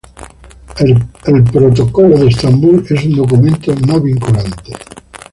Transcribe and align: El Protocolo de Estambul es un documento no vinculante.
El 0.79 1.43
Protocolo 1.43 2.17
de 2.17 2.25
Estambul 2.29 2.83
es 2.89 3.03
un 3.05 3.17
documento 3.17 3.75
no 3.85 4.01
vinculante. 4.01 4.73